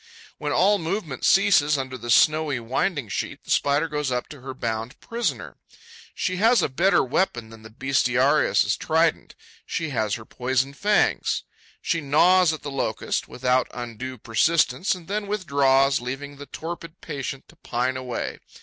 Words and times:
When 0.39 0.51
all 0.51 0.79
movement 0.79 1.23
ceases 1.23 1.77
under 1.77 1.95
the 1.95 2.09
snowy 2.09 2.59
winding 2.59 3.07
sheet, 3.07 3.43
the 3.43 3.51
Spider 3.51 3.87
goes 3.87 4.11
up 4.11 4.27
to 4.29 4.41
her 4.41 4.55
bound 4.55 4.99
prisoner. 4.99 5.57
She 6.15 6.37
has 6.37 6.63
a 6.63 6.69
better 6.69 7.03
weapon 7.03 7.51
than 7.51 7.61
the 7.61 7.69
bestiarius' 7.69 8.75
trident: 8.77 9.35
she 9.63 9.89
has 9.91 10.15
her 10.15 10.25
poison 10.25 10.73
fangs. 10.73 11.43
She 11.83 12.01
gnaws 12.01 12.51
at 12.51 12.63
the 12.63 12.71
Locust, 12.71 13.27
without 13.27 13.67
undue 13.75 14.17
persistence, 14.17 14.95
and 14.95 15.07
then 15.07 15.27
withdraws, 15.27 16.01
leaving 16.01 16.37
the 16.37 16.47
torpid 16.47 16.99
patient 17.01 17.47
to 17.49 17.55
pine 17.57 17.95
away. 17.95 18.39